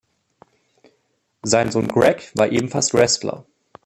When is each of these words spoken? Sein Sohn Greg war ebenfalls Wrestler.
Sein 1.43 1.71
Sohn 1.71 1.87
Greg 1.87 2.31
war 2.33 2.51
ebenfalls 2.51 2.91
Wrestler. 2.95 3.45